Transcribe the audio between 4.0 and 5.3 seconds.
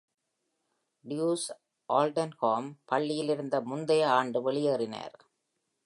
ஆண்டு வெளியேறினார்.